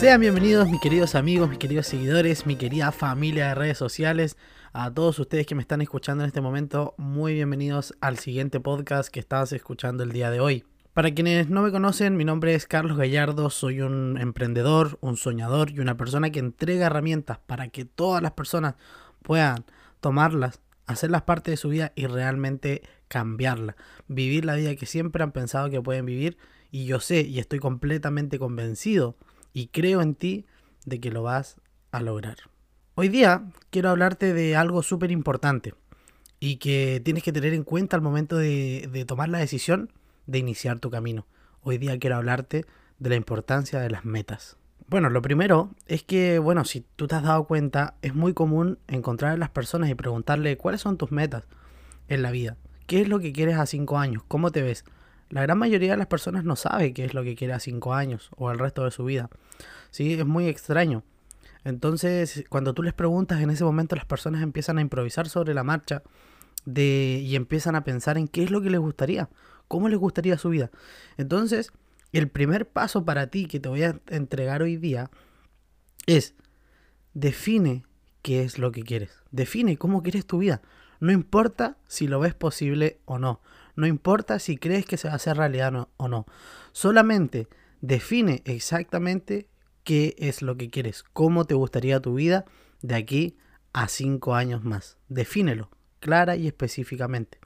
[0.00, 4.38] Sean bienvenidos mis queridos amigos, mis queridos seguidores, mi querida familia de redes sociales,
[4.72, 9.10] a todos ustedes que me están escuchando en este momento, muy bienvenidos al siguiente podcast
[9.10, 10.64] que estás escuchando el día de hoy.
[10.94, 15.70] Para quienes no me conocen, mi nombre es Carlos Gallardo, soy un emprendedor, un soñador
[15.70, 18.76] y una persona que entrega herramientas para que todas las personas
[19.22, 19.66] puedan
[20.00, 23.76] tomarlas, hacerlas parte de su vida y realmente cambiarla,
[24.08, 26.38] vivir la vida que siempre han pensado que pueden vivir
[26.70, 29.18] y yo sé y estoy completamente convencido
[29.52, 30.46] y creo en ti
[30.84, 31.56] de que lo vas
[31.92, 32.36] a lograr.
[32.94, 35.74] Hoy día quiero hablarte de algo súper importante
[36.38, 39.92] y que tienes que tener en cuenta al momento de, tomar la decisión
[40.26, 41.26] de iniciar tu camino.
[41.62, 42.64] Hoy día quiero hablarte
[42.98, 44.56] de la importancia de las metas.
[44.88, 48.78] Bueno, lo primero es que, bueno, si tú te has dado cuenta, es muy común
[48.88, 51.44] encontrar a las personas y preguntarle cuáles son tus metas
[52.08, 52.56] en la vida.
[52.86, 54.24] ¿Qué es lo que quieres a cinco años?
[54.26, 54.84] ¿Cómo te ves?
[55.30, 57.94] La gran mayoría de las personas no sabe qué es lo que quiere a 5
[57.94, 59.30] años o el resto de su vida.
[59.90, 60.14] ¿Sí?
[60.14, 61.04] Es muy extraño.
[61.64, 65.62] Entonces, cuando tú les preguntas, en ese momento las personas empiezan a improvisar sobre la
[65.62, 66.02] marcha
[66.64, 69.28] de, y empiezan a pensar en qué es lo que les gustaría,
[69.68, 70.70] cómo les gustaría su vida.
[71.16, 71.72] Entonces,
[72.12, 75.10] el primer paso para ti que te voy a entregar hoy día
[76.06, 76.34] es
[77.14, 77.84] define
[78.22, 79.10] qué es lo que quieres.
[79.30, 80.60] Define cómo quieres tu vida.
[80.98, 83.40] No importa si lo ves posible o no.
[83.80, 86.26] No importa si crees que se va a hacer realidad o no.
[86.72, 87.48] Solamente
[87.80, 89.48] define exactamente
[89.84, 92.44] qué es lo que quieres, cómo te gustaría tu vida
[92.82, 93.38] de aquí
[93.72, 94.98] a cinco años más.
[95.08, 97.38] Defínelo clara y específicamente.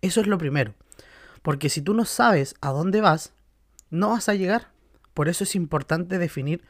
[0.00, 0.74] Eso es lo primero.
[1.42, 3.32] Porque si tú no sabes a dónde vas,
[3.90, 4.68] no vas a llegar.
[5.12, 6.62] Por eso es importante definir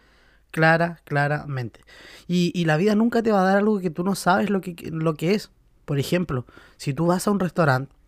[0.51, 1.83] clara, claramente.
[2.27, 4.75] Y, la vida nunca te va a dar algo que tú no sabes lo que,
[4.91, 5.51] lo que es.
[5.85, 6.47] Por ejemplo,
[6.79, 8.00] si tú vas a un restaurante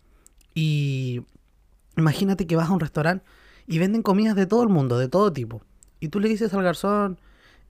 [0.55, 1.22] y
[1.97, 3.25] imagínate que vas a un restaurante
[3.67, 5.62] y venden comidas de todo el mundo, de todo tipo.
[6.00, 7.19] Y tú le dices al garzón,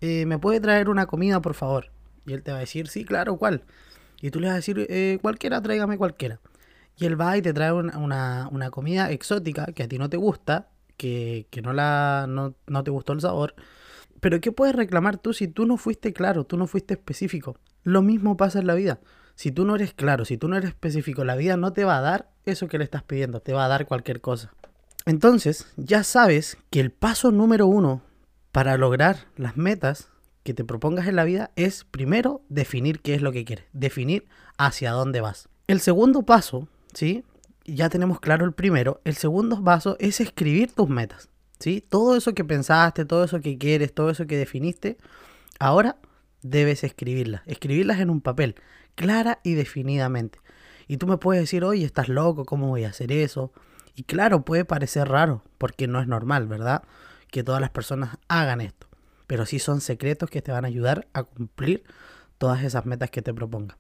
[0.01, 1.91] eh, ¿me puede traer una comida, por favor?
[2.27, 3.65] Y él te va a decir, sí, claro, ¿cuál?
[4.21, 6.41] Y tú le vas a decir, eh, cualquiera, tráigame cualquiera.
[6.97, 10.17] Y él va y te trae una, una, comida exótica que a ti no te
[10.17, 13.55] gusta, que, que no, la, no, no te gustó el sabor.
[14.21, 17.57] Pero ¿qué puedes reclamar tú si tú no fuiste claro, tú no fuiste específico?
[17.83, 19.01] Lo mismo pasa en la vida.
[19.35, 21.99] Si tú no eres claro, si tú no eres específico, la vida no te va
[21.99, 24.53] a dar eso que le estás pidiendo, te va a dar cualquier cosa.
[25.05, 28.03] Entonces, ya sabes que el paso número uno
[28.53, 30.09] para lograr las metas
[30.43, 34.27] que te propongas en la vida es primero definir qué es lo que quieres, definir
[34.59, 35.49] hacia dónde vas.
[35.67, 37.25] El segundo paso, ¿sí?
[37.65, 39.01] Ya tenemos claro el primero.
[39.05, 41.29] El segundo paso es escribir tus metas,
[41.59, 41.85] ¿sí?
[41.89, 44.99] Todo eso que pensaste, todo eso que quieres, todo eso que definiste,
[45.59, 45.97] ahora
[46.43, 47.43] debes escribirlas.
[47.47, 48.57] Escribirlas en un papel,
[48.95, 50.41] clara y definidamente.
[50.93, 53.51] Y tú me puedes decir, oye, estás loco, ¿cómo voy a hacer eso?
[53.95, 56.83] Y claro, puede parecer raro, porque no es normal, ¿verdad?
[57.31, 58.89] Que todas las personas hagan esto.
[59.27, 61.83] Pero sí son secretos que te van a ayudar a cumplir
[62.37, 63.79] todas esas metas que te proponga.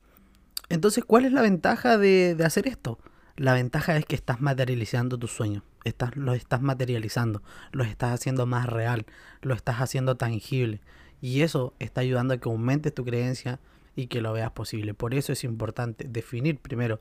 [0.70, 2.98] Entonces, ¿cuál es la ventaja de, de hacer esto?
[3.36, 7.42] La ventaja es que estás materializando tus sueños, estás, los estás materializando,
[7.72, 9.04] los estás haciendo más real,
[9.42, 10.80] lo estás haciendo tangible.
[11.20, 13.60] Y eso está ayudando a que aumentes tu creencia
[13.94, 14.94] y que lo veas posible.
[14.94, 17.00] Por eso es importante definir primero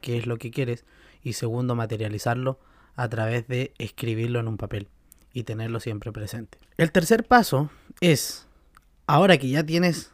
[0.00, 0.84] qué es lo que quieres
[1.22, 2.58] y segundo materializarlo
[2.96, 4.88] a través de escribirlo en un papel
[5.32, 6.58] y tenerlo siempre presente.
[6.76, 8.46] El tercer paso es,
[9.06, 10.12] ahora que ya tienes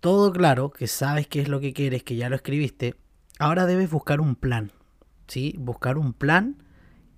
[0.00, 2.94] todo claro, que sabes qué es lo que quieres, que ya lo escribiste,
[3.38, 4.72] ahora debes buscar un plan,
[5.26, 5.54] ¿sí?
[5.58, 6.62] Buscar un plan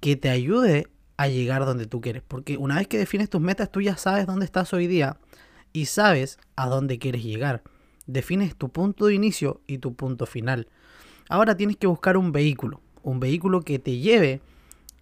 [0.01, 0.87] que te ayude
[1.17, 4.27] a llegar donde tú quieres, porque una vez que defines tus metas, tú ya sabes
[4.27, 5.19] dónde estás hoy día
[5.73, 7.63] y sabes a dónde quieres llegar
[8.09, 10.67] defines tu punto de inicio y tu punto final.
[11.29, 14.41] Ahora tienes que buscar un vehículo, un vehículo que te lleve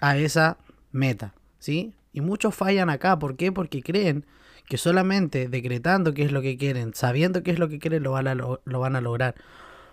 [0.00, 0.59] a esa
[0.93, 1.94] meta, ¿sí?
[2.12, 3.53] Y muchos fallan acá, ¿por qué?
[3.53, 4.27] Porque creen
[4.69, 8.12] que solamente decretando qué es lo que quieren, sabiendo qué es lo que quieren, lo
[8.12, 9.37] van a, lo, van a lograr.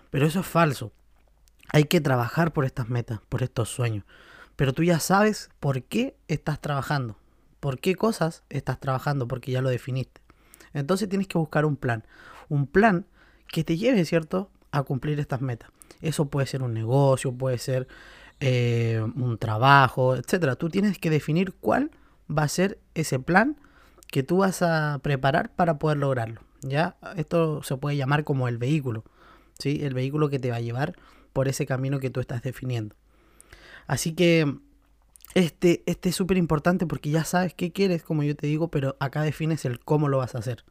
[0.09, 0.91] Pero eso es falso.
[1.71, 4.03] Hay que trabajar por estas metas, por estos sueños.
[4.55, 7.17] Pero tú ya sabes por qué estás trabajando,
[7.59, 10.21] por qué cosas estás trabajando, porque ya lo definiste.
[10.73, 12.03] Entonces tienes que buscar un plan,
[12.49, 13.05] un plan
[13.47, 15.69] que te lleve, ¿cierto?, a cumplir estas metas.
[16.01, 17.87] Eso puede ser un negocio, puede ser
[18.39, 20.55] eh, un trabajo, etcétera.
[20.55, 21.91] Tú tienes que definir cuál
[22.29, 23.57] va a ser ese plan
[24.07, 26.41] que tú vas a preparar para poder lograrlo.
[26.61, 26.97] ¿ya?
[27.15, 29.03] Esto se puede llamar como el vehículo,
[29.59, 29.79] ¿sí?
[29.83, 30.95] El vehículo que te va a llevar
[31.31, 32.95] por ese camino que tú estás definiendo.
[33.87, 34.57] Así que
[35.35, 38.95] este, este es súper importante porque ya sabes qué quieres, como yo te digo, pero
[38.99, 40.63] acá defines el cómo lo vas a hacer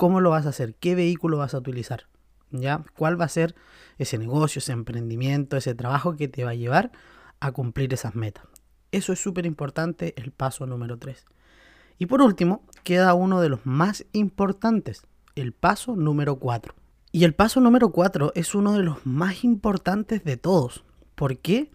[0.00, 2.06] cómo lo vas a hacer, qué vehículo vas a utilizar,
[2.50, 2.86] ¿ya?
[2.96, 3.54] ¿Cuál va a ser
[3.98, 6.90] ese negocio, ese emprendimiento, ese trabajo que te va a llevar
[7.38, 8.44] a cumplir esas metas?
[8.92, 11.26] Eso es súper importante, el paso número 3.
[11.98, 15.02] Y por último, queda uno de los más importantes,
[15.34, 16.74] el paso número 4.
[17.12, 20.82] Y el paso número 4 es uno de los más importantes de todos.
[21.14, 21.70] ¿Por qué?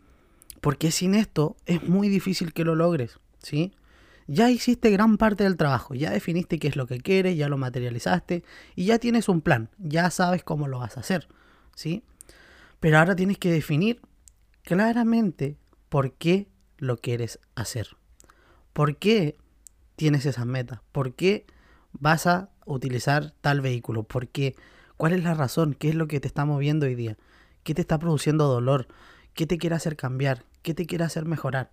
[0.62, 3.72] Porque sin esto es muy difícil que lo logres, ¿sí?
[4.28, 7.58] Ya hiciste gran parte del trabajo, ya definiste qué es lo que quieres, ya lo
[7.58, 8.44] materializaste
[8.76, 11.28] y ya tienes un plan, ya sabes cómo lo vas a hacer,
[11.76, 12.04] ¿sí?
[12.80, 14.02] Pero ahora tienes que definir
[14.64, 15.58] claramente
[15.90, 17.90] por qué lo quieres hacer.
[18.74, 19.38] ¿Por qué
[19.96, 20.82] tienes esas metas?
[20.92, 21.46] ¿Por qué
[21.94, 24.04] vas a utilizar tal vehículo?
[24.04, 24.56] ¿Por qué?
[24.98, 25.74] ¿Cuál es la razón?
[25.74, 27.18] ¿Qué es lo que te está moviendo hoy día?
[27.64, 28.88] ¿Qué te está produciendo dolor?
[29.34, 30.46] ¿Qué te quiere hacer cambiar?
[30.62, 31.72] ¿Qué te quiere hacer mejorar?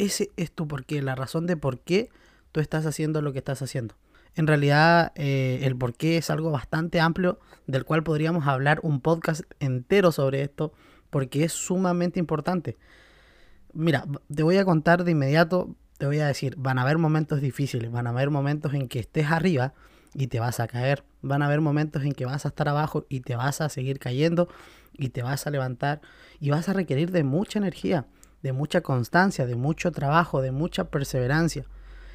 [0.00, 2.08] Ese es tu porqué, la razón de por qué
[2.52, 3.96] tú estás haciendo lo que estás haciendo.
[4.34, 9.42] En realidad, eh, el porqué es algo bastante amplio del cual podríamos hablar un podcast
[9.60, 10.72] entero sobre esto
[11.10, 12.78] porque es sumamente importante.
[13.74, 17.42] Mira, te voy a contar de inmediato, te voy a decir, van a haber momentos
[17.42, 19.74] difíciles, van a haber momentos en que estés arriba
[20.14, 23.04] y te vas a caer, van a haber momentos en que vas a estar abajo
[23.10, 24.48] y te vas a seguir cayendo
[24.94, 26.00] y te vas a levantar
[26.40, 28.06] y vas a requerir de mucha energía
[28.42, 31.64] de mucha constancia, de mucho trabajo, de mucha perseverancia.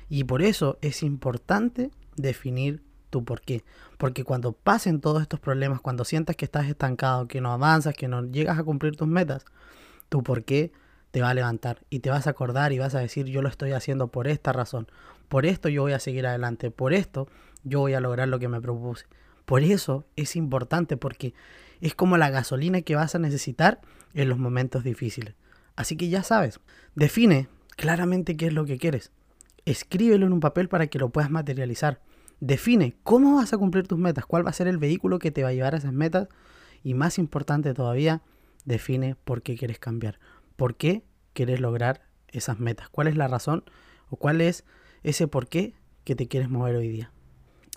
[0.09, 3.63] Y por eso es importante definir tu por qué.
[3.97, 8.07] Porque cuando pasen todos estos problemas, cuando sientas que estás estancado, que no avanzas, que
[8.07, 9.45] no llegas a cumplir tus metas,
[10.09, 10.71] tu por qué
[11.11, 13.47] te va a levantar y te vas a acordar y vas a decir yo lo
[13.47, 14.87] estoy haciendo por esta razón.
[15.29, 16.71] Por esto yo voy a seguir adelante.
[16.71, 17.27] Por esto
[17.63, 19.05] yo voy a lograr lo que me propuse.
[19.45, 21.33] Por eso es importante porque
[21.79, 23.79] es como la gasolina que vas a necesitar
[24.13, 25.35] en los momentos difíciles.
[25.75, 26.59] Así que ya sabes,
[26.95, 29.11] define claramente qué es lo que quieres.
[29.65, 32.01] Escríbelo en un papel para que lo puedas materializar.
[32.39, 35.43] Define cómo vas a cumplir tus metas, cuál va a ser el vehículo que te
[35.43, 36.27] va a llevar a esas metas.
[36.83, 38.21] Y más importante todavía,
[38.63, 40.19] define por qué quieres cambiar.
[40.55, 42.89] ¿Por qué quieres lograr esas metas?
[42.89, 43.63] ¿Cuál es la razón
[44.09, 44.63] o cuál es
[45.03, 45.73] ese por qué
[46.03, 47.11] que te quieres mover hoy día?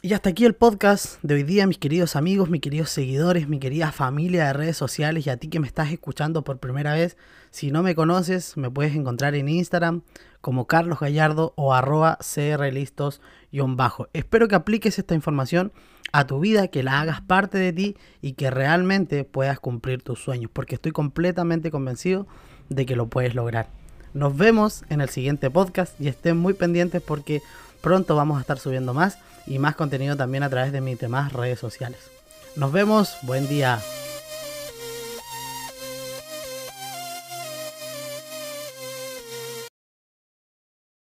[0.00, 3.58] Y hasta aquí el podcast de hoy día, mis queridos amigos, mis queridos seguidores, mi
[3.58, 7.16] querida familia de redes sociales y a ti que me estás escuchando por primera vez.
[7.50, 10.02] Si no me conoces, me puedes encontrar en Instagram
[10.40, 14.06] como Carlos Gallardo o arroba crlistos-bajo.
[14.12, 15.72] Espero que apliques esta información
[16.12, 20.20] a tu vida, que la hagas parte de ti y que realmente puedas cumplir tus
[20.22, 22.28] sueños, porque estoy completamente convencido
[22.68, 23.68] de que lo puedes lograr.
[24.14, 27.42] Nos vemos en el siguiente podcast y estén muy pendientes porque
[27.80, 31.32] pronto vamos a estar subiendo más y más contenido también a través de mis demás
[31.32, 32.00] redes sociales.
[32.56, 33.80] Nos vemos, buen día.